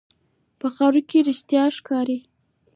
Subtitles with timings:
[0.59, 2.17] په خاوره کې رښتیا ښکاري.